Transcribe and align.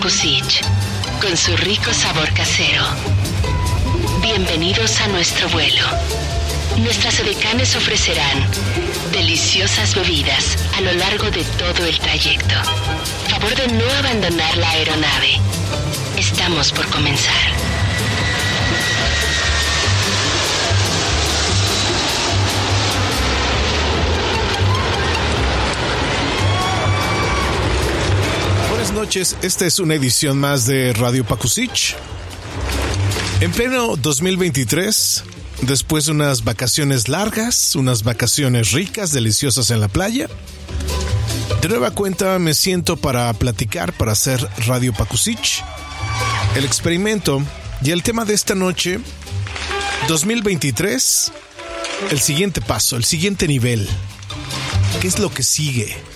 Con 0.00 1.36
su 1.36 1.54
rico 1.56 1.92
sabor 1.92 2.32
casero. 2.32 2.82
Bienvenidos 4.22 4.98
a 5.02 5.08
nuestro 5.08 5.50
vuelo. 5.50 5.84
Nuestras 6.78 7.20
edecanes 7.20 7.76
ofrecerán 7.76 8.46
deliciosas 9.12 9.94
bebidas 9.94 10.56
a 10.76 10.80
lo 10.80 10.94
largo 10.94 11.30
de 11.30 11.44
todo 11.58 11.84
el 11.84 11.98
trayecto. 11.98 12.54
Favor 13.28 13.54
de 13.54 13.68
no 13.68 13.84
abandonar 13.98 14.56
la 14.56 14.70
aeronave. 14.70 15.38
Estamos 16.16 16.72
por 16.72 16.86
comenzar. 16.88 17.71
Noches, 29.02 29.36
esta 29.42 29.66
es 29.66 29.80
una 29.80 29.94
edición 29.94 30.38
más 30.38 30.64
de 30.64 30.92
Radio 30.92 31.24
Pakusich. 31.24 31.96
En 33.40 33.50
pleno 33.50 33.96
2023, 33.96 35.24
después 35.62 36.06
de 36.06 36.12
unas 36.12 36.44
vacaciones 36.44 37.08
largas, 37.08 37.74
unas 37.74 38.04
vacaciones 38.04 38.70
ricas, 38.70 39.10
deliciosas 39.10 39.72
en 39.72 39.80
la 39.80 39.88
playa, 39.88 40.28
de 41.60 41.68
nueva 41.68 41.90
cuenta 41.90 42.38
me 42.38 42.54
siento 42.54 42.96
para 42.96 43.32
platicar, 43.32 43.92
para 43.92 44.12
hacer 44.12 44.48
Radio 44.68 44.92
Pakusich, 44.92 45.64
el 46.54 46.64
experimento 46.64 47.42
y 47.82 47.90
el 47.90 48.04
tema 48.04 48.24
de 48.24 48.34
esta 48.34 48.54
noche, 48.54 49.00
2023, 50.06 51.32
el 52.12 52.20
siguiente 52.20 52.60
paso, 52.60 52.94
el 52.94 53.04
siguiente 53.04 53.48
nivel. 53.48 53.88
¿Qué 55.00 55.08
es 55.08 55.18
lo 55.18 55.34
que 55.34 55.42
sigue? 55.42 56.11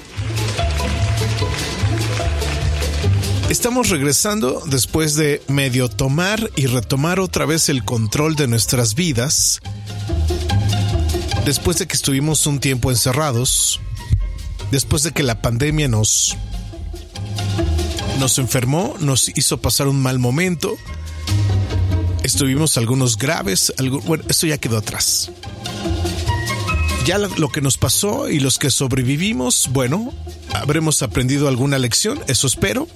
Estamos 3.48 3.90
regresando 3.90 4.60
después 4.66 5.14
de 5.14 5.40
medio 5.46 5.88
tomar 5.88 6.50
y 6.56 6.66
retomar 6.66 7.20
otra 7.20 7.46
vez 7.46 7.68
el 7.68 7.84
control 7.84 8.34
de 8.34 8.48
nuestras 8.48 8.96
vidas. 8.96 9.60
Después 11.44 11.78
de 11.78 11.86
que 11.86 11.94
estuvimos 11.94 12.44
un 12.48 12.58
tiempo 12.58 12.90
encerrados, 12.90 13.80
después 14.72 15.04
de 15.04 15.12
que 15.12 15.22
la 15.22 15.42
pandemia 15.42 15.86
nos 15.86 16.36
nos 18.18 18.38
enfermó, 18.38 18.96
nos 18.98 19.28
hizo 19.36 19.60
pasar 19.60 19.86
un 19.86 20.02
mal 20.02 20.18
momento. 20.18 20.74
Estuvimos 22.24 22.76
algunos 22.76 23.16
graves, 23.16 23.72
bueno, 24.06 24.24
esto 24.28 24.48
ya 24.48 24.58
quedó 24.58 24.78
atrás. 24.78 25.30
Ya 27.04 27.18
lo 27.18 27.48
que 27.50 27.60
nos 27.60 27.78
pasó 27.78 28.28
y 28.28 28.40
los 28.40 28.58
que 28.58 28.70
sobrevivimos, 28.70 29.68
bueno, 29.70 30.12
habremos 30.52 31.02
aprendido 31.02 31.46
alguna 31.46 31.78
lección, 31.78 32.18
eso 32.26 32.48
espero. 32.48 32.88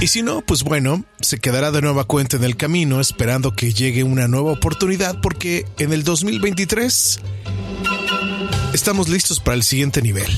Y 0.00 0.08
si 0.08 0.22
no, 0.22 0.42
pues 0.42 0.64
bueno, 0.64 1.04
se 1.20 1.38
quedará 1.38 1.70
de 1.70 1.80
nueva 1.80 2.04
cuenta 2.04 2.36
en 2.36 2.44
el 2.44 2.56
camino 2.56 3.00
esperando 3.00 3.52
que 3.52 3.72
llegue 3.72 4.04
una 4.04 4.28
nueva 4.28 4.52
oportunidad 4.52 5.20
porque 5.22 5.66
en 5.78 5.92
el 5.92 6.04
2023 6.04 7.20
estamos 8.74 9.08
listos 9.08 9.40
para 9.40 9.56
el 9.56 9.62
siguiente 9.62 10.02
nivel. 10.02 10.30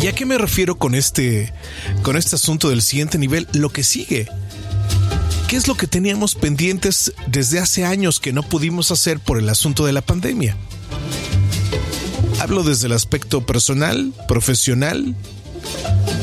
¿Y 0.00 0.06
a 0.06 0.14
qué 0.14 0.24
me 0.24 0.38
refiero 0.38 0.78
con 0.78 0.94
este 0.94 1.52
con 2.02 2.16
este 2.16 2.36
asunto 2.36 2.70
del 2.70 2.82
siguiente 2.82 3.18
nivel? 3.18 3.48
Lo 3.52 3.70
que 3.70 3.82
sigue. 3.82 4.28
¿Qué 5.48 5.56
es 5.56 5.66
lo 5.66 5.74
que 5.74 5.86
teníamos 5.88 6.34
pendientes 6.34 7.12
desde 7.26 7.58
hace 7.58 7.84
años 7.84 8.20
que 8.20 8.32
no 8.32 8.42
pudimos 8.42 8.92
hacer 8.92 9.18
por 9.18 9.38
el 9.38 9.48
asunto 9.48 9.86
de 9.86 9.92
la 9.92 10.02
pandemia? 10.02 10.56
Hablo 12.38 12.62
desde 12.62 12.86
el 12.86 12.92
aspecto 12.92 13.44
personal, 13.44 14.12
profesional, 14.28 15.16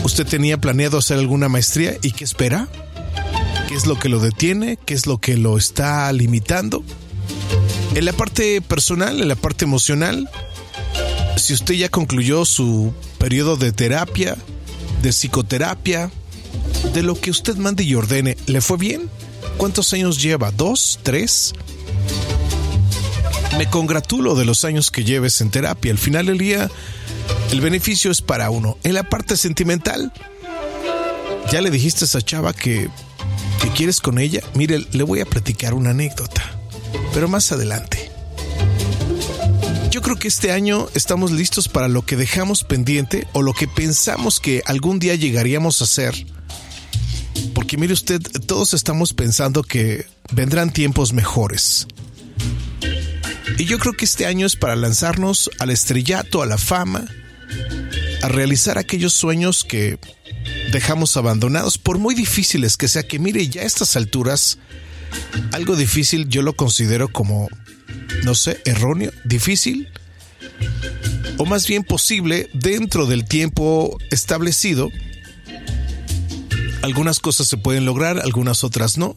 ¿Usted 0.05 0.27
tenía 0.27 0.59
planeado 0.59 0.99
hacer 0.99 1.17
alguna 1.17 1.49
maestría 1.49 1.97
y 2.03 2.11
qué 2.11 2.25
espera? 2.25 2.67
¿Qué 3.67 3.73
es 3.73 3.87
lo 3.87 3.97
que 3.97 4.07
lo 4.07 4.19
detiene? 4.19 4.77
¿Qué 4.77 4.93
es 4.93 5.07
lo 5.07 5.17
que 5.17 5.35
lo 5.35 5.57
está 5.57 6.13
limitando? 6.13 6.83
En 7.95 8.05
la 8.05 8.13
parte 8.13 8.61
personal, 8.61 9.19
en 9.19 9.27
la 9.27 9.35
parte 9.35 9.65
emocional, 9.65 10.29
si 11.37 11.53
usted 11.53 11.73
ya 11.73 11.89
concluyó 11.89 12.45
su 12.45 12.93
periodo 13.17 13.57
de 13.57 13.71
terapia, 13.71 14.37
de 15.01 15.09
psicoterapia, 15.09 16.11
de 16.93 17.01
lo 17.01 17.19
que 17.19 17.31
usted 17.31 17.55
mande 17.55 17.83
y 17.83 17.95
ordene, 17.95 18.37
¿le 18.45 18.61
fue 18.61 18.77
bien? 18.77 19.09
¿Cuántos 19.57 19.91
años 19.91 20.21
lleva? 20.21 20.51
¿Dos? 20.51 20.99
¿Tres? 21.01 21.55
Me 23.57 23.67
congratulo 23.71 24.35
de 24.35 24.45
los 24.45 24.65
años 24.65 24.91
que 24.91 25.03
lleves 25.03 25.41
en 25.41 25.49
terapia. 25.49 25.91
Al 25.91 25.97
final 25.97 26.27
del 26.27 26.37
día, 26.37 26.69
el 27.51 27.61
beneficio 27.61 28.11
es 28.11 28.21
para 28.21 28.49
uno. 28.49 28.77
En 28.83 28.93
la 28.93 29.03
parte 29.03 29.37
sentimental, 29.37 30.11
ya 31.51 31.61
le 31.61 31.71
dijiste 31.71 32.03
a 32.03 32.07
esa 32.07 32.21
chava 32.21 32.53
que, 32.53 32.89
que 33.61 33.69
quieres 33.69 34.01
con 34.01 34.19
ella. 34.19 34.41
Mire, 34.55 34.85
le 34.91 35.03
voy 35.03 35.21
a 35.21 35.25
platicar 35.25 35.73
una 35.73 35.91
anécdota, 35.91 36.43
pero 37.13 37.27
más 37.27 37.51
adelante. 37.51 38.11
Yo 39.91 40.01
creo 40.01 40.17
que 40.17 40.27
este 40.27 40.51
año 40.51 40.87
estamos 40.93 41.31
listos 41.31 41.69
para 41.69 41.87
lo 41.87 42.01
que 42.05 42.17
dejamos 42.17 42.65
pendiente 42.65 43.27
o 43.31 43.41
lo 43.41 43.53
que 43.53 43.67
pensamos 43.67 44.41
que 44.41 44.61
algún 44.65 44.99
día 44.99 45.15
llegaríamos 45.15 45.79
a 45.79 45.85
hacer. 45.85 46.25
Porque 47.53 47.77
mire 47.77 47.93
usted, 47.93 48.21
todos 48.45 48.73
estamos 48.73 49.13
pensando 49.13 49.63
que 49.63 50.05
vendrán 50.33 50.73
tiempos 50.73 51.13
mejores. 51.13 51.87
Y 53.57 53.65
yo 53.65 53.79
creo 53.79 53.93
que 53.93 54.05
este 54.05 54.25
año 54.25 54.45
es 54.45 54.55
para 54.55 54.75
lanzarnos 54.75 55.49
al 55.59 55.69
estrellato, 55.69 56.41
a 56.41 56.45
la 56.45 56.57
fama, 56.57 57.05
a 58.21 58.27
realizar 58.27 58.77
aquellos 58.77 59.13
sueños 59.13 59.63
que 59.63 59.97
dejamos 60.71 61.15
abandonados, 61.15 61.77
por 61.77 61.97
muy 61.97 62.15
difíciles 62.15 62.75
que 62.75 62.87
sea, 62.87 63.03
que 63.03 63.17
mire, 63.17 63.47
ya 63.47 63.61
a 63.61 63.65
estas 63.65 63.95
alturas, 63.95 64.57
algo 65.53 65.75
difícil 65.75 66.27
yo 66.27 66.41
lo 66.41 66.53
considero 66.53 67.07
como, 67.07 67.47
no 68.23 68.35
sé, 68.35 68.61
erróneo, 68.65 69.11
difícil, 69.23 69.87
o 71.37 71.45
más 71.45 71.67
bien 71.67 71.83
posible 71.83 72.49
dentro 72.53 73.05
del 73.05 73.25
tiempo 73.25 73.97
establecido. 74.11 74.89
Algunas 76.81 77.19
cosas 77.19 77.47
se 77.47 77.57
pueden 77.57 77.85
lograr, 77.85 78.19
algunas 78.19 78.63
otras 78.63 78.97
no. 78.97 79.15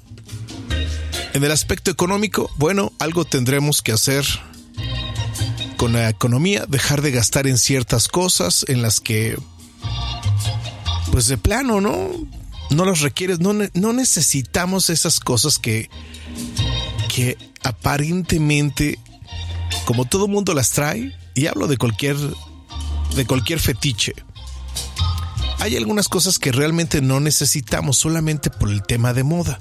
En 1.39 1.45
el 1.45 1.53
aspecto 1.53 1.93
económico, 1.93 2.51
bueno, 2.57 2.93
algo 2.99 3.25
tendremos 3.25 3.81
que 3.81 3.93
hacer 3.93 4.27
con 5.77 5.93
la 5.93 6.09
economía, 6.09 6.65
dejar 6.67 7.01
de 7.01 7.13
gastar 7.13 7.47
en 7.47 7.59
ciertas 7.59 8.09
cosas 8.09 8.65
en 8.67 8.83
las 8.83 8.99
que, 8.99 9.39
pues 11.13 11.29
de 11.29 11.39
plano, 11.39 11.81
¿no? 11.81 12.11
No 12.71 12.93
requieres, 12.93 13.39
no, 13.39 13.53
no 13.73 13.93
necesitamos 13.93 14.91
esas 14.91 15.21
cosas 15.21 15.61
que, 15.61 15.89
que 17.15 17.39
aparentemente, 17.63 18.99
como 19.85 20.07
todo 20.07 20.27
mundo 20.27 20.55
las 20.55 20.73
trae, 20.73 21.17
y 21.37 21.47
hablo 21.47 21.69
de 21.69 21.77
cualquier, 21.77 22.17
de 23.15 23.27
cualquier 23.27 23.61
fetiche, 23.61 24.13
hay 25.61 25.77
algunas 25.77 26.09
cosas 26.09 26.41
que 26.41 26.51
realmente 26.51 27.01
no 27.01 27.21
necesitamos 27.21 27.97
solamente 27.97 28.51
por 28.51 28.71
el 28.71 28.83
tema 28.83 29.13
de 29.13 29.23
moda 29.23 29.61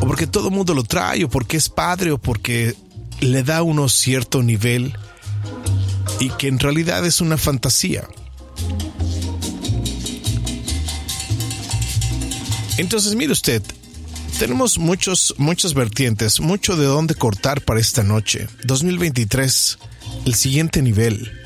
o 0.00 0.06
porque 0.06 0.26
todo 0.26 0.48
el 0.48 0.54
mundo 0.54 0.74
lo 0.74 0.82
trae, 0.82 1.24
o 1.24 1.28
porque 1.28 1.56
es 1.56 1.68
padre, 1.68 2.12
o 2.12 2.18
porque 2.18 2.74
le 3.20 3.42
da 3.42 3.62
uno 3.62 3.88
cierto 3.88 4.42
nivel 4.42 4.96
y 6.18 6.30
que 6.30 6.48
en 6.48 6.58
realidad 6.58 7.04
es 7.06 7.20
una 7.20 7.36
fantasía. 7.36 8.08
Entonces, 12.78 13.14
mire 13.14 13.32
usted, 13.32 13.62
tenemos 14.38 14.78
muchos, 14.78 15.34
muchas 15.36 15.74
vertientes, 15.74 16.40
mucho 16.40 16.76
de 16.76 16.86
dónde 16.86 17.14
cortar 17.14 17.60
para 17.60 17.78
esta 17.78 18.02
noche. 18.02 18.48
2023, 18.64 19.78
el 20.24 20.34
siguiente 20.34 20.80
nivel. 20.80 21.39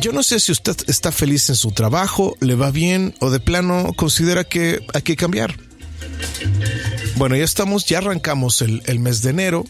Yo 0.00 0.12
no 0.12 0.22
sé 0.22 0.40
si 0.40 0.50
usted 0.50 0.76
está 0.86 1.12
feliz 1.12 1.50
en 1.50 1.56
su 1.56 1.72
trabajo, 1.72 2.34
le 2.40 2.54
va 2.54 2.70
bien 2.70 3.14
o 3.20 3.28
de 3.28 3.38
plano 3.38 3.92
considera 3.94 4.44
que 4.44 4.80
hay 4.94 5.02
que 5.02 5.14
cambiar. 5.14 5.56
Bueno, 7.16 7.36
ya 7.36 7.44
estamos, 7.44 7.84
ya 7.84 7.98
arrancamos 7.98 8.62
el, 8.62 8.82
el 8.86 8.98
mes 8.98 9.20
de 9.20 9.30
enero, 9.30 9.64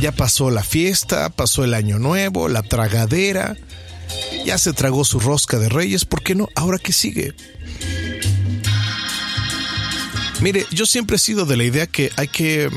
ya 0.00 0.12
pasó 0.12 0.50
la 0.50 0.62
fiesta, 0.62 1.28
pasó 1.30 1.64
el 1.64 1.74
año 1.74 1.98
nuevo, 1.98 2.48
la 2.48 2.62
tragadera, 2.62 3.56
ya 4.44 4.58
se 4.58 4.72
tragó 4.72 5.04
su 5.04 5.18
rosca 5.18 5.58
de 5.58 5.68
reyes, 5.68 6.04
¿por 6.04 6.22
qué 6.22 6.36
no? 6.36 6.48
Ahora 6.54 6.78
qué 6.78 6.92
sigue. 6.92 7.34
Mire, 10.40 10.66
yo 10.70 10.86
siempre 10.86 11.16
he 11.16 11.18
sido 11.18 11.46
de 11.46 11.56
la 11.56 11.64
idea 11.64 11.88
que 11.88 12.12
hay 12.16 12.28
que 12.28 12.70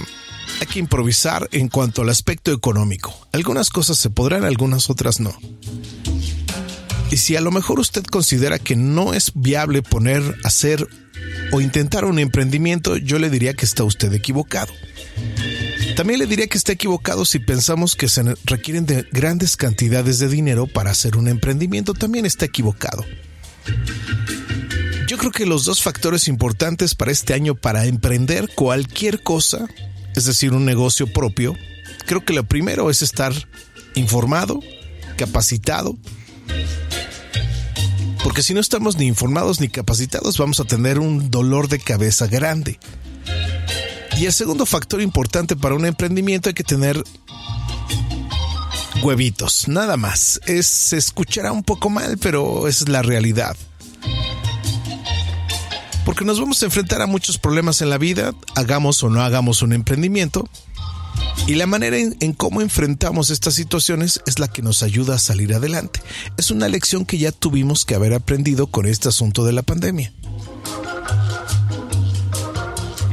hay 0.60 0.68
que 0.68 0.80
improvisar 0.80 1.48
en 1.52 1.70
cuanto 1.70 2.02
al 2.02 2.10
aspecto 2.10 2.52
económico. 2.52 3.16
Algunas 3.32 3.70
cosas 3.70 3.98
se 3.98 4.10
podrán, 4.10 4.46
algunas 4.46 4.90
otras 4.90 5.20
no. 5.20 5.36
Y 7.12 7.18
si 7.18 7.36
a 7.36 7.42
lo 7.42 7.52
mejor 7.52 7.80
usted 7.80 8.04
considera 8.06 8.58
que 8.58 8.78
no 8.78 9.14
es 9.14 9.34
viable 9.36 9.82
poner, 9.84 10.24
hacer 10.46 10.88
o 11.52 11.60
intentar 11.60 12.06
un 12.06 12.20
emprendimiento, 12.20 12.96
yo 12.96 13.20
le 13.20 13.30
diría 13.30 13.54
que 13.54 13.66
está 13.66 13.84
usted 13.84 14.14
equivocado. 14.14 14.74
También 15.98 16.20
le 16.20 16.26
diría 16.26 16.48
que 16.48 16.58
está 16.58 16.72
equivocado 16.72 17.26
si 17.26 17.40
pensamos 17.40 17.96
que 17.98 18.08
se 18.08 18.24
requieren 18.46 18.86
de 18.86 19.06
grandes 19.12 19.58
cantidades 19.58 20.20
de 20.20 20.30
dinero 20.30 20.68
para 20.68 20.92
hacer 20.92 21.18
un 21.18 21.28
emprendimiento, 21.28 21.94
también 21.94 22.26
está 22.26 22.46
equivocado. 22.46 23.06
Yo 25.08 25.18
creo 25.18 25.32
que 25.32 25.46
los 25.46 25.66
dos 25.66 25.82
factores 25.82 26.30
importantes 26.30 26.96
para 26.96 27.12
este 27.12 27.34
año 27.34 27.56
para 27.56 27.86
emprender 27.86 28.50
cualquier 28.56 29.22
cosa, 29.22 29.68
es 30.16 30.24
decir, 30.24 30.54
un 30.54 30.64
negocio 30.64 31.12
propio, 31.12 31.58
creo 32.06 32.24
que 32.24 32.32
lo 32.32 32.46
primero 32.46 32.90
es 32.90 33.02
estar 33.02 33.34
informado, 33.96 34.62
capacitado, 35.18 35.98
porque 38.24 38.44
si 38.44 38.54
no 38.54 38.60
estamos 38.60 38.98
ni 38.98 39.06
informados 39.06 39.60
ni 39.60 39.70
capacitados 39.70 40.38
vamos 40.38 40.60
a 40.60 40.66
tener 40.66 41.00
un 41.00 41.32
dolor 41.32 41.68
de 41.68 41.80
cabeza 41.80 42.28
grande. 42.28 42.80
Y 44.18 44.26
el 44.26 44.34
segundo 44.34 44.66
factor 44.66 45.02
importante 45.02 45.56
para 45.56 45.76
un 45.76 45.86
emprendimiento 45.86 46.50
hay 46.50 46.54
que 46.54 46.64
tener 46.64 47.04
huevitos, 49.02 49.68
nada 49.68 49.98
más. 49.98 50.40
Es, 50.46 50.68
se 50.68 50.98
escuchará 50.98 51.52
un 51.52 51.64
poco 51.64 51.90
mal, 51.90 52.18
pero 52.18 52.68
esa 52.68 52.84
es 52.84 52.90
la 52.90 53.02
realidad 53.02 53.58
porque 56.06 56.26
nos 56.26 56.40
vamos 56.40 56.62
a 56.62 56.66
enfrentar 56.66 57.02
a 57.02 57.08
muchos 57.08 57.38
problemas 57.38 57.82
en 57.82 57.90
la 57.90 57.98
vida, 57.98 58.34
hagamos 58.56 59.04
o 59.04 59.10
no 59.10 59.22
hagamos 59.22 59.62
un 59.62 59.72
emprendimiento. 59.72 60.50
Y 61.48 61.56
la 61.56 61.66
manera 61.66 61.98
en, 61.98 62.34
cómo 62.34 62.62
enfrentamos 62.62 63.30
estas 63.30 63.56
situaciones 63.56 64.22
es 64.26 64.40
la 64.40 64.48
que 64.48 64.62
nos 64.62 64.84
ayuda 64.84 65.16
a 65.16 65.20
salir 65.20 65.54
adelante. 65.54 66.02
Es 66.38 66.52
una 66.52 66.68
lección 66.68 67.06
que 67.06 67.18
ya 67.18 67.32
tuvimos 67.32 67.84
que 67.84 67.96
haber 67.96 68.14
aprendido 68.14 68.68
con 68.68 68.86
este 68.86 69.10
asunto 69.10 69.44
de 69.44 69.54
la 69.54 69.62
pandemia. 69.64 70.14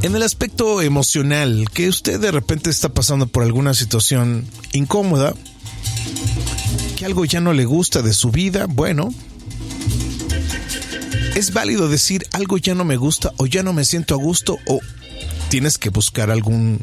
En 0.01 0.15
el 0.15 0.23
aspecto 0.23 0.81
emocional, 0.81 1.67
que 1.73 1.89
usted 1.89 2.19
de 2.19 2.31
repente 2.31 2.69
está 2.69 2.89
pasando 2.89 3.27
por 3.27 3.43
alguna 3.43 3.73
situación 3.73 4.47
incómoda, 4.71 5.33
que 6.97 7.05
algo 7.05 7.25
ya 7.25 7.41
no 7.41 7.51
le 7.51 7.65
gusta 7.65 8.01
de 8.01 8.13
su 8.13 8.31
vida, 8.31 8.65
bueno, 8.67 9.13
es 11.35 11.53
válido 11.53 11.89
decir 11.89 12.25
algo 12.31 12.57
ya 12.57 12.75
no 12.75 12.85
me 12.85 12.97
gusta 12.97 13.33
o 13.37 13.45
ya 13.45 13.63
no 13.63 13.73
me 13.73 13.85
siento 13.85 14.13
a 14.13 14.17
gusto 14.17 14.57
o 14.67 14.79
tienes 15.49 15.77
que 15.77 15.89
buscar 15.89 16.31
algún 16.31 16.81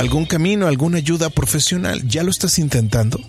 algún 0.00 0.24
camino, 0.24 0.66
alguna 0.66 0.96
ayuda 0.96 1.28
profesional. 1.28 2.02
¿Ya 2.08 2.22
lo 2.22 2.30
estás 2.30 2.58
intentando? 2.58 3.20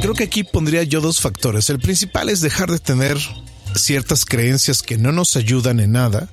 Creo 0.00 0.14
que 0.14 0.22
aquí 0.22 0.44
pondría 0.44 0.84
yo 0.84 1.00
dos 1.00 1.20
factores. 1.20 1.68
El 1.68 1.80
principal 1.80 2.28
es 2.28 2.40
dejar 2.40 2.70
de 2.70 2.78
tener 2.78 3.18
ciertas 3.74 4.24
creencias 4.24 4.82
que 4.82 4.98
no 4.98 5.10
nos 5.10 5.34
ayudan 5.36 5.80
en 5.80 5.92
nada 5.92 6.28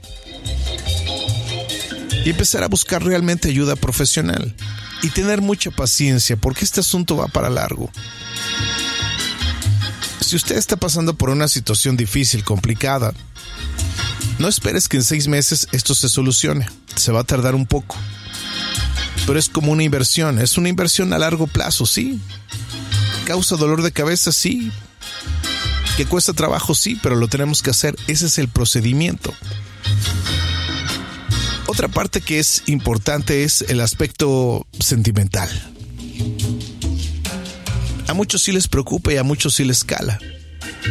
y 2.23 2.29
empezar 2.29 2.63
a 2.63 2.67
buscar 2.67 3.03
realmente 3.03 3.49
ayuda 3.49 3.75
profesional 3.75 4.55
y 5.01 5.09
tener 5.09 5.41
mucha 5.41 5.71
paciencia 5.71 6.37
porque 6.37 6.65
este 6.65 6.81
asunto 6.81 7.17
va 7.17 7.27
para 7.27 7.49
largo. 7.49 7.89
Si 10.21 10.35
usted 10.35 10.57
está 10.57 10.75
pasando 10.75 11.15
por 11.15 11.31
una 11.31 11.47
situación 11.47 11.97
difícil, 11.97 12.43
complicada, 12.43 13.13
no 14.39 14.47
esperes 14.47 14.87
que 14.87 14.97
en 14.97 15.03
seis 15.03 15.27
meses 15.27 15.67
esto 15.71 15.95
se 15.95 16.09
solucione. 16.09 16.67
Se 16.95 17.11
va 17.11 17.21
a 17.21 17.23
tardar 17.23 17.55
un 17.55 17.65
poco. 17.65 17.95
Pero 19.25 19.39
es 19.39 19.49
como 19.49 19.71
una 19.71 19.83
inversión. 19.83 20.39
Es 20.39 20.57
una 20.57 20.69
inversión 20.69 21.11
a 21.13 21.17
largo 21.17 21.47
plazo, 21.47 21.85
sí. 21.85 22.19
Causa 23.25 23.55
dolor 23.55 23.81
de 23.81 23.91
cabeza, 23.91 24.31
sí. 24.31 24.71
Que 25.97 26.05
cuesta 26.05 26.33
trabajo, 26.33 26.75
sí, 26.75 26.99
pero 27.01 27.15
lo 27.15 27.27
tenemos 27.27 27.61
que 27.61 27.71
hacer. 27.71 27.95
Ese 28.07 28.27
es 28.27 28.37
el 28.37 28.47
procedimiento. 28.47 29.33
Otra 31.65 31.87
parte 31.87 32.21
que 32.21 32.39
es 32.39 32.63
importante 32.67 33.43
es 33.43 33.61
el 33.67 33.81
aspecto 33.81 34.65
sentimental. 34.79 35.49
A 38.07 38.13
muchos 38.13 38.43
sí 38.43 38.51
les 38.51 38.67
preocupa 38.67 39.11
y 39.11 39.17
a 39.17 39.23
muchos 39.23 39.55
sí 39.55 39.65
les 39.65 39.83
cala. 39.83 40.19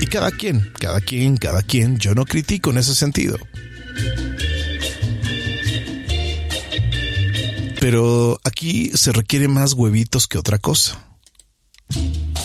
Y 0.00 0.06
cada 0.06 0.30
quien, 0.30 0.72
cada 0.78 1.00
quien, 1.00 1.36
cada 1.36 1.62
quien, 1.62 1.98
yo 1.98 2.14
no 2.14 2.24
critico 2.24 2.70
en 2.70 2.78
ese 2.78 2.94
sentido. 2.94 3.38
Pero 7.80 8.40
aquí 8.44 8.90
se 8.94 9.12
requiere 9.12 9.48
más 9.48 9.72
huevitos 9.72 10.26
que 10.26 10.38
otra 10.38 10.58
cosa. 10.58 11.02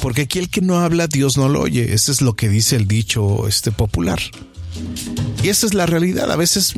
Porque 0.01 0.21
aquí 0.21 0.39
el 0.39 0.49
que 0.49 0.61
no 0.61 0.79
habla, 0.79 1.07
Dios 1.07 1.37
no 1.37 1.49
lo 1.49 1.61
oye. 1.61 1.93
Ese 1.93 2.11
es 2.11 2.21
lo 2.21 2.35
que 2.35 2.49
dice 2.49 2.75
el 2.75 2.87
dicho 2.87 3.47
este 3.47 3.71
popular. 3.71 4.19
Y 5.43 5.49
esa 5.49 5.65
es 5.65 5.73
la 5.73 5.85
realidad. 5.85 6.31
A 6.31 6.35
veces. 6.35 6.73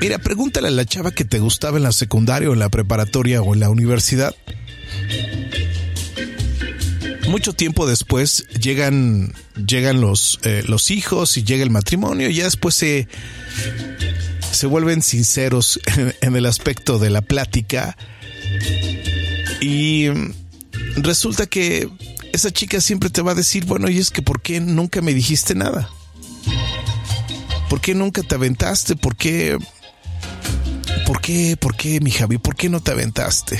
Mira, 0.00 0.18
pregúntale 0.18 0.68
a 0.68 0.72
la 0.72 0.84
chava 0.84 1.12
que 1.12 1.24
te 1.24 1.38
gustaba 1.38 1.76
en 1.76 1.84
la 1.84 1.92
secundaria 1.92 2.50
o 2.50 2.52
en 2.52 2.58
la 2.58 2.68
preparatoria 2.68 3.42
o 3.42 3.54
en 3.54 3.60
la 3.60 3.70
universidad 3.70 4.34
mucho 7.32 7.54
tiempo 7.54 7.86
después 7.86 8.46
llegan, 8.60 9.32
llegan 9.66 10.02
los, 10.02 10.38
eh, 10.42 10.64
los 10.68 10.90
hijos 10.90 11.38
y 11.38 11.42
llega 11.42 11.62
el 11.62 11.70
matrimonio 11.70 12.28
y 12.28 12.34
ya 12.34 12.44
después 12.44 12.74
se, 12.74 13.08
se 14.50 14.66
vuelven 14.66 15.00
sinceros 15.00 15.80
en, 16.20 16.36
el 16.36 16.44
aspecto 16.44 16.98
de 16.98 17.08
la 17.08 17.22
plática 17.22 17.96
y 19.62 20.08
resulta 20.96 21.46
que 21.46 21.88
esa 22.34 22.50
chica 22.50 22.82
siempre 22.82 23.08
te 23.08 23.22
va 23.22 23.32
a 23.32 23.34
decir, 23.34 23.64
bueno, 23.64 23.88
y 23.88 23.96
es 23.96 24.10
que 24.10 24.20
¿por 24.20 24.42
qué 24.42 24.60
nunca 24.60 25.00
me 25.00 25.14
dijiste 25.14 25.54
nada? 25.54 25.88
¿Por 27.70 27.80
qué 27.80 27.94
nunca 27.94 28.22
te 28.22 28.34
aventaste? 28.34 28.94
¿Por 28.94 29.16
qué? 29.16 29.56
¿Por 31.06 31.22
qué? 31.22 31.56
¿Por 31.56 31.76
qué, 31.76 31.98
mi 32.00 32.10
Javi? 32.10 32.36
¿Por 32.36 32.56
qué 32.56 32.68
no 32.68 32.80
te 32.80 32.90
aventaste? 32.90 33.58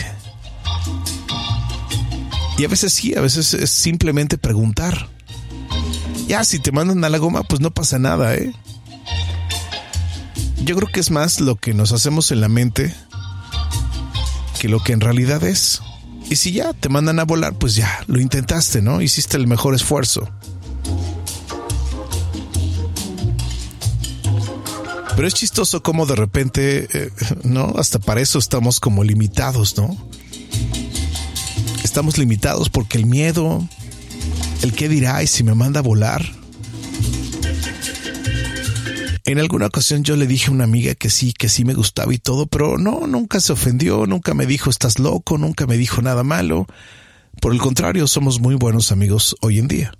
Y 2.62 2.64
a 2.64 2.68
veces 2.68 2.92
sí, 2.92 3.12
a 3.16 3.20
veces 3.20 3.54
es 3.54 3.70
simplemente 3.70 4.38
preguntar. 4.38 5.08
Ya, 6.28 6.44
si 6.44 6.60
te 6.60 6.70
mandan 6.70 7.02
a 7.02 7.08
la 7.08 7.18
goma, 7.18 7.42
pues 7.42 7.60
no 7.60 7.72
pasa 7.72 7.98
nada, 7.98 8.36
¿eh? 8.36 8.52
Yo 10.62 10.76
creo 10.76 10.86
que 10.86 11.00
es 11.00 11.10
más 11.10 11.40
lo 11.40 11.56
que 11.56 11.74
nos 11.74 11.90
hacemos 11.90 12.30
en 12.30 12.40
la 12.40 12.48
mente 12.48 12.94
que 14.60 14.68
lo 14.68 14.78
que 14.78 14.92
en 14.92 15.00
realidad 15.00 15.42
es. 15.42 15.82
Y 16.30 16.36
si 16.36 16.52
ya 16.52 16.72
te 16.72 16.88
mandan 16.88 17.18
a 17.18 17.24
volar, 17.24 17.54
pues 17.54 17.74
ya, 17.74 18.04
lo 18.06 18.20
intentaste, 18.20 18.80
¿no? 18.80 19.02
Hiciste 19.02 19.36
el 19.36 19.48
mejor 19.48 19.74
esfuerzo. 19.74 20.30
Pero 25.16 25.26
es 25.26 25.34
chistoso 25.34 25.82
como 25.82 26.06
de 26.06 26.14
repente, 26.14 26.86
eh, 26.92 27.10
¿no? 27.42 27.74
Hasta 27.76 27.98
para 27.98 28.20
eso 28.20 28.38
estamos 28.38 28.78
como 28.78 29.02
limitados, 29.02 29.76
¿no? 29.76 29.98
Estamos 31.92 32.16
limitados 32.16 32.70
porque 32.70 32.96
el 32.96 33.04
miedo, 33.04 33.68
el 34.62 34.72
qué 34.72 34.88
dirá 34.88 35.22
y 35.22 35.26
si 35.26 35.44
me 35.44 35.54
manda 35.54 35.80
a 35.80 35.82
volar. 35.82 36.24
En 39.26 39.38
alguna 39.38 39.66
ocasión 39.66 40.02
yo 40.02 40.16
le 40.16 40.26
dije 40.26 40.48
a 40.48 40.52
una 40.52 40.64
amiga 40.64 40.94
que 40.94 41.10
sí, 41.10 41.34
que 41.34 41.50
sí 41.50 41.66
me 41.66 41.74
gustaba 41.74 42.14
y 42.14 42.16
todo, 42.16 42.46
pero 42.46 42.78
no, 42.78 43.06
nunca 43.06 43.40
se 43.40 43.52
ofendió, 43.52 44.06
nunca 44.06 44.32
me 44.32 44.46
dijo 44.46 44.70
estás 44.70 44.98
loco, 44.98 45.36
nunca 45.36 45.66
me 45.66 45.76
dijo 45.76 46.00
nada 46.00 46.24
malo. 46.24 46.66
Por 47.42 47.52
el 47.52 47.58
contrario, 47.58 48.06
somos 48.06 48.40
muy 48.40 48.54
buenos 48.54 48.90
amigos 48.90 49.36
hoy 49.42 49.58
en 49.58 49.68
día. 49.68 49.92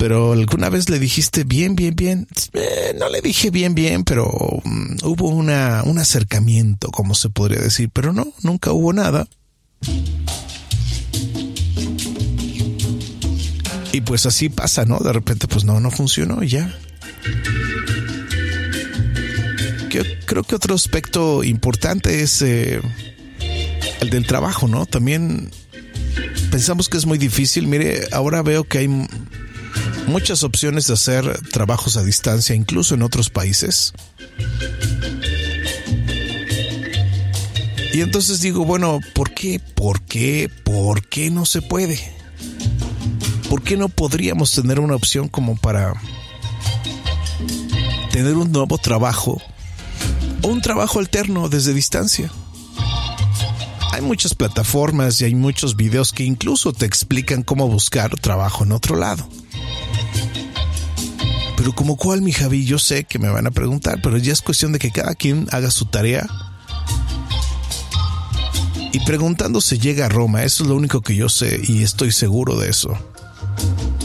Pero 0.00 0.32
alguna 0.32 0.70
vez 0.70 0.88
le 0.88 0.98
dijiste 0.98 1.44
bien, 1.44 1.76
bien, 1.76 1.94
bien. 1.94 2.26
Eh, 2.54 2.96
no 2.98 3.10
le 3.10 3.20
dije 3.20 3.50
bien, 3.50 3.74
bien, 3.74 4.02
pero 4.02 4.30
mm, 4.64 5.04
hubo 5.04 5.28
una, 5.28 5.82
un 5.84 5.98
acercamiento, 5.98 6.88
como 6.90 7.14
se 7.14 7.28
podría 7.28 7.60
decir, 7.60 7.90
pero 7.92 8.14
no, 8.14 8.32
nunca 8.42 8.72
hubo 8.72 8.94
nada. 8.94 9.28
Y 13.92 14.00
pues 14.00 14.24
así 14.24 14.48
pasa, 14.48 14.86
¿no? 14.86 15.00
De 15.00 15.12
repente, 15.12 15.46
pues 15.46 15.64
no, 15.64 15.80
no 15.80 15.90
funcionó 15.90 16.42
y 16.42 16.48
ya. 16.48 16.74
Creo 20.24 20.44
que 20.44 20.54
otro 20.54 20.74
aspecto 20.74 21.44
importante 21.44 22.22
es 22.22 22.40
eh, 22.40 22.80
el 24.00 24.08
del 24.08 24.26
trabajo, 24.26 24.66
¿no? 24.66 24.86
También 24.86 25.50
pensamos 26.50 26.88
que 26.88 26.96
es 26.96 27.04
muy 27.04 27.18
difícil. 27.18 27.66
Mire, 27.66 28.08
ahora 28.12 28.40
veo 28.42 28.64
que 28.64 28.78
hay 28.78 28.88
muchas 30.10 30.42
opciones 30.42 30.88
de 30.88 30.94
hacer 30.94 31.40
trabajos 31.50 31.96
a 31.96 32.02
distancia, 32.02 32.54
incluso 32.54 32.94
en 32.94 33.02
otros 33.02 33.30
países. 33.30 33.92
Y 37.92 38.00
entonces 38.02 38.40
digo, 38.40 38.64
bueno, 38.64 39.00
¿por 39.14 39.32
qué? 39.32 39.60
¿Por 39.60 40.02
qué? 40.02 40.50
¿Por 40.64 41.06
qué 41.06 41.30
no 41.30 41.46
se 41.46 41.62
puede? 41.62 41.98
¿Por 43.48 43.62
qué 43.62 43.76
no 43.76 43.88
podríamos 43.88 44.52
tener 44.52 44.78
una 44.80 44.94
opción 44.94 45.28
como 45.28 45.56
para 45.56 45.94
tener 48.12 48.34
un 48.34 48.52
nuevo 48.52 48.78
trabajo 48.78 49.40
o 50.42 50.48
un 50.48 50.60
trabajo 50.60 50.98
alterno 50.98 51.48
desde 51.48 51.72
distancia? 51.72 52.30
Hay 53.92 54.02
muchas 54.02 54.34
plataformas 54.34 55.20
y 55.20 55.24
hay 55.24 55.34
muchos 55.34 55.76
videos 55.76 56.12
que 56.12 56.24
incluso 56.24 56.72
te 56.72 56.86
explican 56.86 57.42
cómo 57.42 57.68
buscar 57.68 58.14
trabajo 58.20 58.64
en 58.64 58.72
otro 58.72 58.96
lado. 58.96 59.28
Pero 61.56 61.74
como 61.74 61.96
cuál, 61.96 62.22
mi 62.22 62.32
Javi, 62.32 62.64
yo 62.64 62.78
sé 62.78 63.04
que 63.04 63.18
me 63.18 63.28
van 63.28 63.46
a 63.46 63.50
preguntar, 63.50 64.00
pero 64.02 64.16
ya 64.16 64.32
es 64.32 64.40
cuestión 64.40 64.72
de 64.72 64.78
que 64.78 64.90
cada 64.90 65.14
quien 65.14 65.46
haga 65.52 65.70
su 65.70 65.86
tarea. 65.86 66.26
Y 68.92 69.00
preguntando 69.00 69.60
se 69.60 69.78
llega 69.78 70.06
a 70.06 70.08
Roma, 70.08 70.42
eso 70.42 70.64
es 70.64 70.68
lo 70.68 70.76
único 70.76 71.00
que 71.00 71.14
yo 71.14 71.28
sé 71.28 71.60
y 71.68 71.82
estoy 71.82 72.12
seguro 72.12 72.58
de 72.58 72.70
eso. 72.70 72.96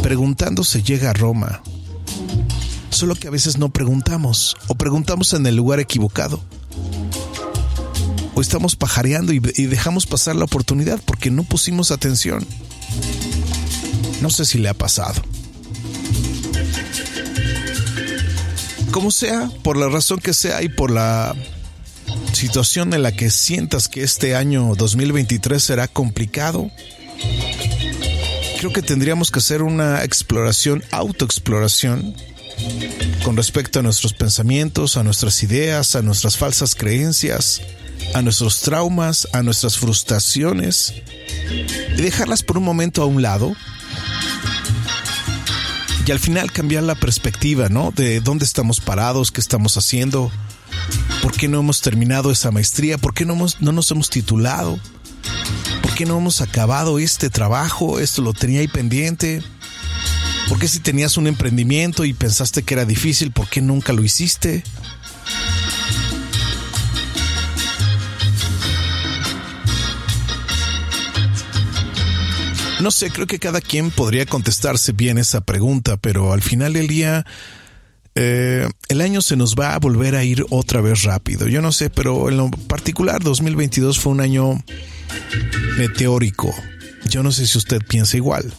Preguntando 0.04 0.64
se 0.64 0.84
llega 0.84 1.10
a 1.10 1.14
Roma. 1.14 1.62
Solo 2.90 3.16
que 3.16 3.28
a 3.28 3.32
veces 3.32 3.58
no 3.58 3.70
preguntamos 3.70 4.56
o 4.68 4.76
preguntamos 4.76 5.34
en 5.34 5.46
el 5.48 5.56
lugar 5.56 5.80
equivocado 5.80 6.42
o 8.36 8.42
estamos 8.42 8.76
pajareando 8.76 9.34
y, 9.34 9.40
dejamos 9.40 10.06
pasar 10.06 10.36
la 10.36 10.44
oportunidad 10.44 11.00
porque 11.06 11.32
no 11.32 11.44
pusimos 11.44 11.92
atención. 11.92 12.46
No 14.22 14.30
sé 14.30 14.46
si 14.46 14.60
le 14.60 14.70
ha 14.70 14.74
pasado. 14.74 15.22
Como 18.96 19.12
sea, 19.12 19.52
por 19.62 19.75
la 19.75 19.90
razón 19.90 20.22
que 20.22 20.34
sea 20.34 20.64
y 20.64 20.70
por 20.70 20.90
la 20.90 21.36
situación 22.32 22.94
en 22.94 23.04
la 23.04 23.12
que 23.12 23.30
sientas 23.30 23.90
que 23.90 24.04
este 24.04 24.38
año 24.38 24.74
2023 24.74 25.62
será 25.62 25.90
complicado, 25.90 26.72
creo 28.58 28.72
que 28.72 28.82
tendríamos 28.82 29.32
que 29.32 29.40
hacer 29.40 29.64
una 29.64 30.06
exploración, 30.06 30.82
autoexploración, 30.92 32.16
con 33.25 33.36
respecto 33.36 33.80
a 33.80 33.84
nuestros 33.84 34.14
pensamientos, 34.14 34.96
a 34.96 35.04
nuestras 35.04 35.44
ideas, 35.44 35.98
a 35.98 36.02
nuestras 36.02 36.38
falsas 36.38 36.74
creencias, 36.74 37.62
a 38.14 38.22
nuestros 38.22 38.62
traumas, 38.62 39.28
a 39.34 39.44
nuestras 39.44 39.78
frustraciones 39.78 40.94
y 41.98 42.02
dejarlas 42.02 42.44
por 42.44 42.60
un 42.60 42.64
momento 42.64 43.02
a 43.02 43.08
un 43.08 43.22
lado 43.22 43.58
y 46.06 46.12
al 46.12 46.20
final 46.20 46.52
cambiar 46.52 46.84
la 46.84 46.96
perspectiva, 46.96 47.70
¿no? 47.70 47.92
De 47.92 48.20
dónde 48.20 48.46
estamos 48.46 48.80
parados, 48.80 49.32
qué 49.32 49.42
estamos 49.42 49.76
haciendo, 49.78 50.32
por 51.22 51.32
qué 51.32 51.48
no 51.48 51.60
hemos 51.60 51.82
terminado 51.82 52.32
esa 52.32 52.52
maestría, 52.52 52.98
por 52.98 53.14
qué 53.14 53.26
no, 53.26 53.36
no 53.60 53.72
nos 53.72 53.90
hemos 53.90 54.10
titulado, 54.10 54.80
por 55.82 55.94
qué 55.96 56.06
no 56.06 56.18
hemos 56.18 56.42
acabado 56.42 57.00
este 57.00 57.30
trabajo, 57.30 58.00
esto 58.00 58.22
lo 58.22 58.34
tenía 58.34 58.60
ahí 58.60 58.68
pendiente, 58.68 59.42
por 60.48 60.60
qué 60.60 60.68
si 60.68 60.80
tenías 60.80 61.18
un 61.18 61.26
emprendimiento 61.26 62.06
y 62.06 62.14
pensaste 62.14 62.62
que 62.62 62.76
era 62.76 62.86
difícil, 62.86 63.32
por 63.32 63.50
qué 63.50 63.62
nunca 63.62 63.92
lo 63.92 64.04
hiciste. 64.04 64.64
No 72.86 72.92
sé, 72.92 73.10
creo 73.10 73.25
que 73.25 73.39
cada 73.39 73.62
quien 73.62 73.89
podría 73.89 74.27
contestarse 74.27 74.92
bien 74.92 75.18
esa 75.18 75.42
pregunta, 75.42 75.98
pero 75.98 76.34
al 76.34 76.44
final 76.44 76.74
del 76.74 76.88
día 76.88 77.25
eh, 78.13 78.70
el 78.89 79.01
año 79.01 79.22
se 79.22 79.36
nos 79.36 79.56
va 79.56 79.74
a 79.74 79.80
volver 79.80 80.13
a 80.13 80.24
ir 80.24 80.46
otra 80.51 80.82
vez 80.82 81.01
rápido. 81.01 81.48
Yo 81.48 81.63
no 81.63 81.72
sé, 81.72 81.89
pero 81.89 82.30
en 82.30 82.38
lo 82.38 82.51
particular 82.51 83.24
2022 83.24 83.98
fue 83.98 84.12
un 84.12 84.22
año 84.22 84.63
meteórico. 85.80 86.54
Yo 87.10 87.24
no 87.24 87.32
sé 87.32 87.48
si 87.48 87.58
usted 87.58 87.82
piensa 87.88 88.18
igual. 88.18 88.54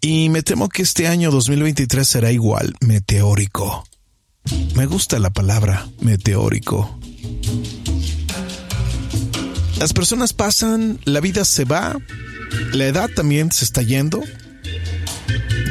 Y 0.00 0.28
me 0.28 0.44
temo 0.44 0.68
que 0.68 0.82
este 0.82 1.08
año 1.08 1.32
2023 1.32 2.06
será 2.06 2.30
igual, 2.30 2.72
meteórico. 2.82 3.84
Me 4.76 4.86
gusta 4.86 5.18
la 5.18 5.30
palabra 5.30 5.88
meteórico. 6.02 6.99
Las 9.80 9.94
personas 9.94 10.34
pasan, 10.34 11.00
la 11.04 11.20
vida 11.20 11.42
se 11.46 11.64
va, 11.64 11.98
la 12.74 12.84
edad 12.84 13.08
también 13.08 13.50
se 13.50 13.64
está 13.64 13.80
yendo. 13.80 14.20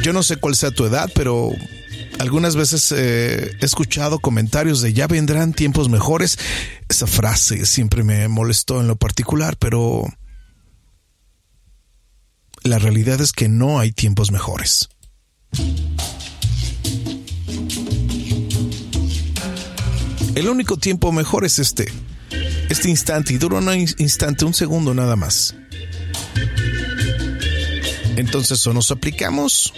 Yo 0.02 0.12
no 0.12 0.24
sé 0.24 0.36
cuál 0.36 0.56
sea 0.56 0.72
tu 0.72 0.84
edad, 0.84 1.08
pero 1.14 1.52
algunas 2.18 2.56
veces 2.56 2.90
eh, 2.90 3.52
he 3.60 3.64
escuchado 3.64 4.18
comentarios 4.18 4.82
de 4.82 4.92
ya 4.94 5.06
vendrán 5.06 5.52
tiempos 5.52 5.88
mejores. 5.88 6.40
Esa 6.88 7.06
frase 7.06 7.64
siempre 7.66 8.02
me 8.02 8.26
molestó 8.26 8.80
en 8.80 8.88
lo 8.88 8.96
particular, 8.96 9.56
pero 9.56 10.02
la 12.64 12.80
realidad 12.80 13.20
es 13.20 13.30
que 13.30 13.48
no 13.48 13.78
hay 13.78 13.92
tiempos 13.92 14.32
mejores. 14.32 14.88
El 20.34 20.48
único 20.48 20.78
tiempo 20.78 21.12
mejor 21.12 21.44
es 21.44 21.60
este 21.60 21.92
este 22.70 22.88
instante 22.88 23.34
y 23.34 23.38
dura 23.38 23.58
un 23.58 23.68
instante, 23.98 24.46
un 24.46 24.54
segundo 24.54 24.94
nada 24.94 25.16
más. 25.16 25.54
Entonces 28.16 28.66
o 28.66 28.72
nos 28.72 28.90
aplicamos 28.90 29.74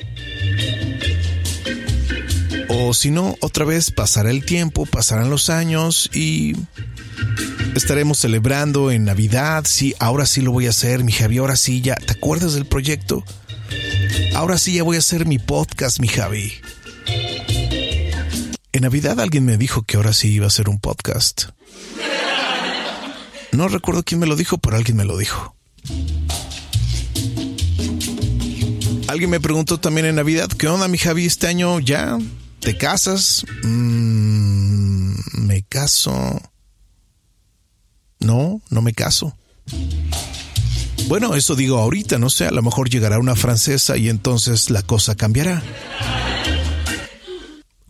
o 2.68 2.94
si 2.94 3.10
no, 3.10 3.36
otra 3.40 3.64
vez 3.64 3.90
pasará 3.90 4.30
el 4.30 4.44
tiempo, 4.44 4.86
pasarán 4.86 5.30
los 5.30 5.50
años 5.50 6.10
y 6.12 6.54
estaremos 7.74 8.18
celebrando 8.18 8.90
en 8.90 9.04
Navidad. 9.04 9.64
Sí, 9.66 9.94
ahora 9.98 10.26
sí 10.26 10.40
lo 10.40 10.52
voy 10.52 10.66
a 10.66 10.70
hacer, 10.70 11.04
mi 11.04 11.12
Javi, 11.12 11.38
ahora 11.38 11.56
sí 11.56 11.80
ya. 11.80 11.94
¿Te 11.96 12.12
acuerdas 12.12 12.54
del 12.54 12.66
proyecto? 12.66 13.24
Ahora 14.34 14.58
sí 14.58 14.74
ya 14.74 14.82
voy 14.82 14.96
a 14.96 15.00
hacer 15.00 15.26
mi 15.26 15.38
podcast, 15.38 15.98
mi 16.00 16.08
Javi. 16.08 16.52
En 18.72 18.82
Navidad 18.82 19.20
alguien 19.20 19.44
me 19.44 19.58
dijo 19.58 19.82
que 19.82 19.96
ahora 19.96 20.12
sí 20.12 20.28
iba 20.32 20.46
a 20.46 20.48
hacer 20.48 20.68
un 20.68 20.78
podcast. 20.78 21.50
No 23.52 23.68
recuerdo 23.68 24.02
quién 24.02 24.18
me 24.18 24.26
lo 24.26 24.34
dijo, 24.34 24.58
pero 24.58 24.76
alguien 24.76 24.96
me 24.96 25.04
lo 25.04 25.18
dijo. 25.18 25.54
Alguien 29.08 29.28
me 29.28 29.40
preguntó 29.40 29.78
también 29.78 30.06
en 30.06 30.14
Navidad, 30.16 30.48
¿qué 30.48 30.68
onda 30.68 30.88
mi 30.88 30.96
Javi 30.96 31.26
este 31.26 31.46
año 31.46 31.78
ya? 31.80 32.18
¿Te 32.60 32.78
casas? 32.78 33.44
Mm, 33.62 35.14
me 35.34 35.62
caso. 35.64 36.40
No, 38.20 38.62
no 38.70 38.80
me 38.80 38.94
caso. 38.94 39.36
Bueno, 41.08 41.34
eso 41.34 41.54
digo 41.54 41.78
ahorita, 41.78 42.18
no 42.18 42.30
sé, 42.30 42.46
a 42.46 42.52
lo 42.52 42.62
mejor 42.62 42.88
llegará 42.88 43.18
una 43.18 43.36
francesa 43.36 43.98
y 43.98 44.08
entonces 44.08 44.70
la 44.70 44.82
cosa 44.82 45.14
cambiará. 45.14 45.62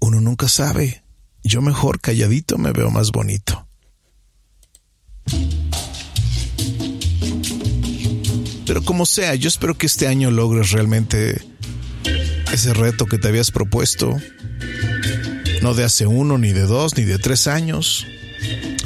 Uno 0.01 0.21
nunca 0.21 0.49
sabe. 0.49 1.05
Yo 1.45 1.63
mejor 1.63 2.01
calladito 2.01 2.59
me 2.59 2.73
veo 2.73 2.91
más 2.91 3.13
bonito. 3.13 3.62
Pero 8.67 8.83
como 8.83 9.05
sea, 9.05 9.35
yo 9.35 9.49
espero 9.49 9.77
que 9.77 9.87
este 9.87 10.07
año 10.07 10.31
logres 10.31 10.71
realmente 10.71 11.43
ese 12.53 12.73
reto 12.75 13.07
que 13.07 13.19
te 13.19 13.29
habías 13.29 13.51
propuesto. 13.51 14.17
No 15.63 15.75
de 15.75 15.85
hace 15.85 16.07
uno, 16.07 16.39
ni 16.39 16.53
de 16.53 16.63
dos, 16.63 16.97
ni 16.97 17.05
de 17.05 17.19
tres 17.19 17.47
años. 17.47 18.07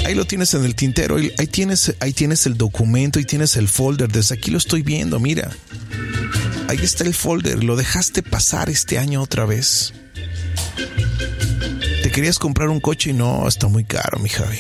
Ahí 0.05 0.15
lo 0.15 0.25
tienes 0.25 0.55
en 0.55 0.65
el 0.65 0.75
tintero, 0.75 1.17
ahí 1.17 1.47
tienes, 1.47 1.95
ahí 2.01 2.13
tienes 2.13 2.47
el 2.47 2.57
documento, 2.57 3.19
ahí 3.19 3.25
tienes 3.25 3.57
el 3.57 3.69
folder. 3.69 4.11
Desde 4.11 4.35
aquí 4.35 4.51
lo 4.51 4.59
estoy 4.59 4.83
viendo, 4.83 5.19
mira. 5.21 5.51
Ahí 6.69 6.79
está 6.83 7.05
el 7.05 7.15
folder, 7.15 7.63
lo 7.63 7.77
dejaste 7.77 8.23
pasar 8.23 8.69
este 8.69 8.99
año 8.99 9.23
otra 9.23 9.47
vez. 9.47 9.95
Te 12.03 12.11
querías 12.11 12.39
comprar 12.39 12.69
un 12.69 12.81
coche 12.81 13.11
y 13.11 13.13
no, 13.13 13.47
está 13.47 13.69
muy 13.69 13.85
caro, 13.85 14.19
mi 14.19 14.29
Javi. 14.29 14.59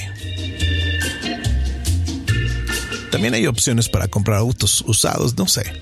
También 3.16 3.32
hay 3.32 3.46
opciones 3.46 3.88
para 3.88 4.08
comprar 4.08 4.37
autos 4.37 4.85
usados, 4.87 5.38
no 5.38 5.49
sé. 5.49 5.73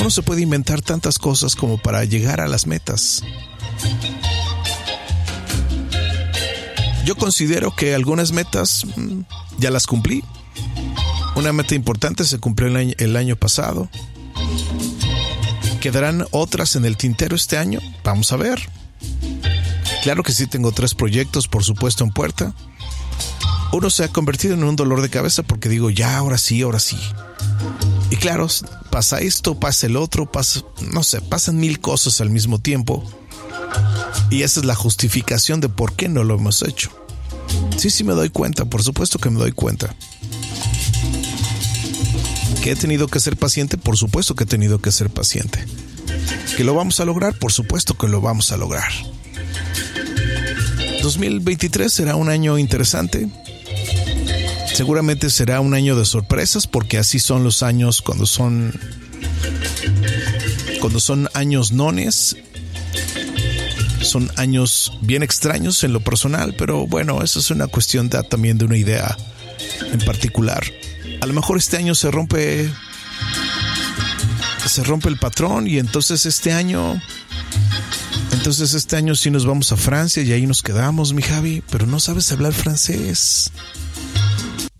Uno 0.00 0.10
se 0.10 0.22
puede 0.22 0.42
inventar 0.42 0.82
tantas 0.82 1.16
cosas 1.16 1.54
como 1.54 1.78
para 1.78 2.04
llegar 2.04 2.40
a 2.40 2.48
las 2.48 2.66
metas. 2.66 3.22
Yo 7.04 7.14
considero 7.14 7.72
que 7.76 7.94
algunas 7.94 8.32
metas 8.32 8.84
mm, 8.96 9.20
ya 9.58 9.70
las 9.70 9.86
cumplí. 9.86 10.24
Una 11.36 11.52
meta 11.52 11.76
importante 11.76 12.24
se 12.24 12.40
cumplió 12.40 12.66
el 12.66 12.74
año, 12.74 12.94
el 12.98 13.14
año 13.14 13.36
pasado. 13.36 13.88
¿Quedarán 15.80 16.26
otras 16.32 16.74
en 16.74 16.84
el 16.84 16.96
tintero 16.96 17.36
este 17.36 17.58
año? 17.58 17.78
Vamos 18.02 18.32
a 18.32 18.36
ver. 18.38 18.60
Claro 20.02 20.24
que 20.24 20.32
sí 20.32 20.48
tengo 20.48 20.72
tres 20.72 20.96
proyectos, 20.96 21.46
por 21.46 21.62
supuesto, 21.62 22.02
en 22.02 22.10
puerta. 22.10 22.56
Uno 23.72 23.90
se 23.90 24.04
ha 24.04 24.08
convertido 24.08 24.54
en 24.54 24.64
un 24.64 24.76
dolor 24.76 25.02
de 25.02 25.10
cabeza 25.10 25.42
porque 25.42 25.68
digo, 25.68 25.90
ya, 25.90 26.16
ahora 26.16 26.38
sí, 26.38 26.62
ahora 26.62 26.78
sí. 26.78 26.98
Y 28.10 28.16
claro, 28.16 28.48
pasa 28.90 29.20
esto, 29.20 29.58
pasa 29.58 29.86
el 29.86 29.96
otro, 29.96 30.30
pasa, 30.30 30.62
no 30.92 31.02
sé, 31.02 31.20
pasan 31.20 31.58
mil 31.58 31.80
cosas 31.80 32.20
al 32.20 32.30
mismo 32.30 32.58
tiempo. 32.58 33.04
Y 34.30 34.42
esa 34.42 34.60
es 34.60 34.66
la 34.66 34.74
justificación 34.74 35.60
de 35.60 35.68
por 35.68 35.94
qué 35.94 36.08
no 36.08 36.24
lo 36.24 36.36
hemos 36.36 36.62
hecho. 36.62 36.90
Sí, 37.76 37.90
sí 37.90 38.04
me 38.04 38.14
doy 38.14 38.30
cuenta, 38.30 38.64
por 38.64 38.82
supuesto 38.82 39.18
que 39.18 39.30
me 39.30 39.38
doy 39.38 39.52
cuenta. 39.52 39.94
¿Que 42.62 42.72
he 42.72 42.76
tenido 42.76 43.08
que 43.08 43.20
ser 43.20 43.36
paciente? 43.36 43.76
Por 43.78 43.96
supuesto 43.96 44.34
que 44.34 44.44
he 44.44 44.46
tenido 44.46 44.80
que 44.80 44.90
ser 44.90 45.10
paciente. 45.10 45.64
¿Que 46.56 46.64
lo 46.64 46.74
vamos 46.74 46.98
a 47.00 47.04
lograr? 47.04 47.38
Por 47.38 47.52
supuesto 47.52 47.96
que 47.96 48.08
lo 48.08 48.20
vamos 48.20 48.50
a 48.50 48.56
lograr. 48.56 48.90
2023 51.02 51.92
será 51.92 52.16
un 52.16 52.28
año 52.28 52.58
interesante. 52.58 53.28
Seguramente 54.76 55.30
será 55.30 55.60
un 55.60 55.72
año 55.72 55.96
de 55.96 56.04
sorpresas 56.04 56.66
porque 56.66 56.98
así 56.98 57.18
son 57.18 57.42
los 57.42 57.62
años 57.62 58.02
cuando 58.02 58.26
son 58.26 58.78
cuando 60.82 61.00
son 61.00 61.30
años 61.32 61.72
nones. 61.72 62.36
Son 64.02 64.30
años 64.36 64.92
bien 65.00 65.22
extraños 65.22 65.82
en 65.82 65.94
lo 65.94 66.00
personal, 66.00 66.54
pero 66.58 66.86
bueno, 66.86 67.22
eso 67.22 67.40
es 67.40 67.50
una 67.50 67.68
cuestión 67.68 68.10
también 68.10 68.58
de 68.58 68.66
una 68.66 68.76
idea 68.76 69.16
en 69.94 69.98
particular. 70.00 70.62
A 71.22 71.26
lo 71.26 71.32
mejor 71.32 71.56
este 71.56 71.78
año 71.78 71.94
se 71.94 72.10
rompe 72.10 72.70
se 74.66 74.84
rompe 74.84 75.08
el 75.08 75.16
patrón 75.16 75.66
y 75.66 75.78
entonces 75.78 76.26
este 76.26 76.52
año 76.52 77.00
entonces 78.32 78.74
este 78.74 78.96
año 78.96 79.14
sí 79.14 79.30
nos 79.30 79.46
vamos 79.46 79.72
a 79.72 79.78
Francia 79.78 80.22
y 80.22 80.32
ahí 80.32 80.46
nos 80.46 80.62
quedamos, 80.62 81.14
mi 81.14 81.22
Javi, 81.22 81.62
pero 81.70 81.86
no 81.86 81.98
sabes 81.98 82.30
hablar 82.30 82.52
francés. 82.52 83.50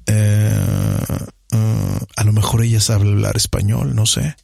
Eh, 0.06 1.00
eh, 1.52 1.98
a 2.16 2.24
lo 2.24 2.32
mejor 2.32 2.62
ella 2.62 2.80
sabe 2.80 3.08
hablar 3.08 3.36
español, 3.36 3.94
no 3.94 4.06
sé. 4.06 4.36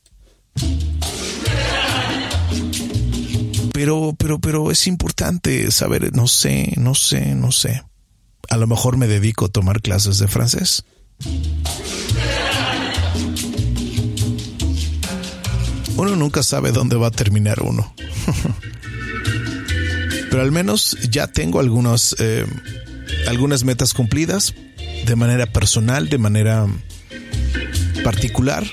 Pero, 3.73 4.15
pero, 4.19 4.39
pero 4.39 4.71
es 4.71 4.87
importante 4.87 5.71
saber, 5.71 6.15
no 6.15 6.29
sé, 6.29 6.73
no 6.77 6.95
sé, 6.95 7.35
no 7.35 7.53
sé. 7.53 7.83
A 8.51 8.57
lo 8.57 8.67
mejor 8.67 8.97
me 8.97 9.07
dedico 9.07 9.47
a 9.47 9.49
tomar 9.49 9.81
clases 9.81 10.19
de 10.19 10.29
francés. 10.29 10.85
Uno 15.97 16.17
nunca 16.17 16.43
sabe 16.43 16.73
dónde 16.73 16.97
va 16.97 17.09
a 17.09 17.11
terminar 17.11 17.63
uno. 17.63 17.95
Pero 20.31 20.43
al 20.43 20.51
menos 20.51 20.97
ya 21.11 21.27
tengo 21.27 21.61
algunos, 21.61 22.17
eh, 22.19 22.47
algunas 23.29 23.65
metas 23.65 23.95
cumplidas 23.95 24.55
de 25.07 25.17
manera 25.17 25.47
personal, 25.47 26.09
de 26.09 26.19
manera 26.19 26.67
particular. 28.05 28.65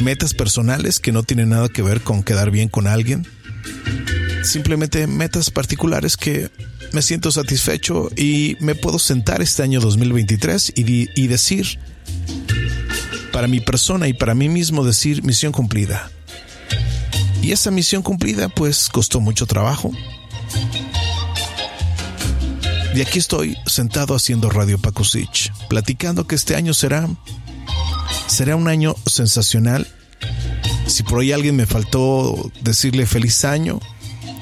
Metas 0.00 0.34
personales 0.34 0.98
que 0.98 1.12
no 1.12 1.22
tienen 1.22 1.50
nada 1.50 1.68
que 1.68 1.82
ver 1.82 2.00
con 2.00 2.22
quedar 2.22 2.50
bien 2.50 2.68
con 2.68 2.86
alguien. 2.86 3.26
Simplemente 4.42 5.06
metas 5.06 5.50
particulares 5.50 6.16
que 6.16 6.50
me 6.92 7.02
siento 7.02 7.30
satisfecho 7.30 8.10
y 8.16 8.56
me 8.60 8.74
puedo 8.74 8.98
sentar 8.98 9.42
este 9.42 9.62
año 9.62 9.80
2023 9.80 10.72
y, 10.76 11.08
y 11.20 11.26
decir, 11.26 11.78
para 13.32 13.48
mi 13.48 13.60
persona 13.60 14.08
y 14.08 14.12
para 14.12 14.34
mí 14.34 14.48
mismo 14.48 14.84
decir 14.84 15.22
misión 15.22 15.52
cumplida. 15.52 16.10
Y 17.42 17.52
esa 17.52 17.70
misión 17.70 18.02
cumplida 18.02 18.48
pues 18.48 18.88
costó 18.88 19.20
mucho 19.20 19.46
trabajo. 19.46 19.90
Y 22.94 23.00
aquí 23.00 23.18
estoy 23.18 23.58
sentado 23.66 24.14
haciendo 24.14 24.48
Radio 24.50 24.78
Pacusich, 24.78 25.52
platicando 25.68 26.28
que 26.28 26.36
este 26.36 26.54
año 26.54 26.72
será 26.74 27.08
será 28.28 28.54
un 28.54 28.68
año 28.68 28.94
sensacional. 29.04 29.88
Si 30.86 31.02
por 31.02 31.18
ahí 31.18 31.32
alguien 31.32 31.56
me 31.56 31.66
faltó 31.66 32.52
decirle 32.62 33.04
feliz 33.06 33.44
año, 33.44 33.80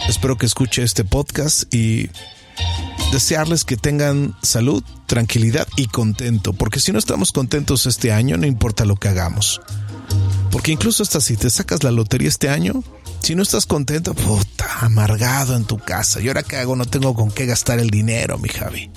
espero 0.07 0.37
que 0.37 0.45
escuche 0.45 0.83
este 0.83 1.03
podcast 1.03 1.73
y 1.73 2.11
desearles 3.11 3.65
que 3.65 3.79
tengan 3.79 4.37
salud, 4.43 4.85
tranquilidad 5.07 5.67
y 5.77 5.87
contento, 5.87 6.53
porque 6.53 6.79
si 6.79 6.93
no 6.93 6.99
estamos 6.99 7.33
contentos 7.33 7.87
este 7.87 8.13
año, 8.13 8.37
no 8.37 8.47
importa 8.47 8.85
lo 8.85 8.97
que 8.97 9.09
hagamos. 9.09 9.63
Porque 10.51 10.73
incluso 10.73 11.03
hasta 11.03 11.23
si 11.23 11.39
te 11.39 11.49
sacas 11.49 11.85
la 11.85 11.91
lotería 11.91 12.29
este 12.29 12.51
año, 12.51 12.85
si 13.23 13.35
no 13.35 13.43
estás 13.43 13.67
contento, 13.67 14.15
puta, 14.15 14.81
amargado 14.81 15.57
en 15.57 15.65
tu 15.65 15.79
casa. 15.79 16.21
¿Y 16.21 16.29
ahora 16.29 16.43
qué 16.43 16.57
hago? 16.57 16.75
No 16.75 16.87
tengo 16.87 17.15
con 17.15 17.31
qué 17.31 17.47
gastar 17.47 17.79
el 17.79 17.91
dinero, 17.91 18.39
mi 18.39 18.49
Javi. 18.49 18.91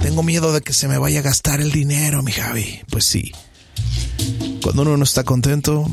Tengo 0.00 0.22
miedo 0.22 0.52
de 0.52 0.60
que 0.60 0.72
se 0.72 0.88
me 0.88 0.98
vaya 0.98 1.20
a 1.20 1.22
gastar 1.22 1.60
el 1.60 1.72
dinero, 1.72 2.22
mi 2.22 2.32
Javi. 2.32 2.80
Pues 2.90 3.04
sí. 3.04 3.32
Cuando 4.62 4.82
uno 4.82 4.96
no 4.96 5.04
está 5.04 5.24
contento, 5.24 5.84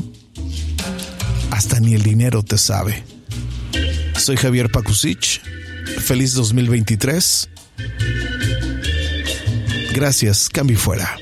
hasta 1.50 1.80
ni 1.80 1.94
el 1.94 2.02
dinero 2.02 2.44
te 2.44 2.58
sabe. 2.58 3.04
Soy 4.16 4.36
Javier 4.36 4.70
Pakusich. 4.70 5.40
Feliz 5.98 6.34
2023. 6.34 7.48
Gracias, 9.92 10.48
cambio 10.48 10.78
fuera. 10.78 11.18